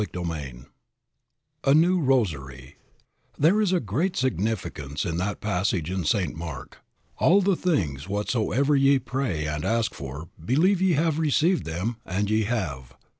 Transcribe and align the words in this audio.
CHAPTER 0.03 0.21
V 0.23 0.53
A 1.63 1.73
NEW 1.75 1.99
ROSARY 2.01 2.75
There 3.37 3.61
is 3.61 3.71
a 3.71 3.79
great 3.79 4.15
significance 4.15 5.05
in 5.05 5.17
that 5.17 5.39
passage 5.41 5.91
in 5.91 6.05
St. 6.05 6.35
Mark: 6.35 6.79
"All 7.19 7.39
the 7.39 7.55
things 7.55 8.09
whatsoever 8.09 8.75
ye 8.75 8.97
pray 8.97 9.45
and 9.45 9.63
ask 9.63 9.93
for 9.93 10.29
believe 10.43 10.81
ye 10.81 10.93
have 10.93 11.19
received 11.19 11.65
them 11.65 11.97
and 12.03 12.31
ye 12.31 12.45
have." 12.45 12.95